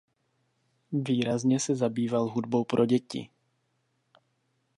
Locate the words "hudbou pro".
2.29-2.85